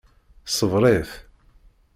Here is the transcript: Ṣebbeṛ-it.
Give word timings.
Ṣebbeṛ-it. 0.55 1.11